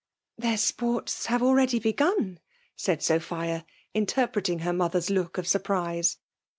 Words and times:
Their 0.35 0.57
sports 0.57 1.27
have 1.27 1.43
already 1.43 1.77
begun," 1.77 2.39
saU 2.75 2.95
S^hia, 2.95 3.65
interpreting 3.93 4.57
hor 4.61 4.73
mothcor'S' 4.73 5.11
look 5.11 5.37
of 5.37 5.45
mr^ 5.45 5.63
prise. 5.63 6.17